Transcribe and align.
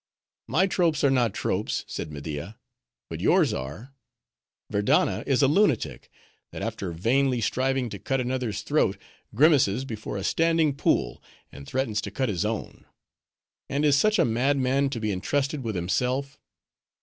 "My 0.47 0.65
tropes 0.65 1.03
are 1.03 1.11
not 1.11 1.31
tropes," 1.31 1.85
said 1.87 2.11
Media, 2.11 2.57
"but 3.07 3.19
yours 3.21 3.53
are.—Verdanna 3.53 5.23
is 5.27 5.43
a 5.43 5.47
lunatic, 5.47 6.09
that 6.49 6.63
after 6.63 6.91
vainly 6.91 7.39
striving 7.39 7.87
to 7.91 7.99
cut 7.99 8.19
another's 8.19 8.63
throat, 8.63 8.99
grimaces 9.35 9.85
before 9.85 10.17
a 10.17 10.23
standing 10.23 10.73
pool 10.73 11.21
and 11.51 11.67
threatens 11.67 12.01
to 12.01 12.09
cut 12.09 12.29
his 12.29 12.45
own. 12.45 12.85
And 13.69 13.85
is 13.85 13.95
such 13.95 14.17
a 14.17 14.25
madman 14.25 14.89
to 14.89 14.99
be 14.99 15.11
intrusted 15.11 15.63
with 15.63 15.75
himself? 15.75 16.39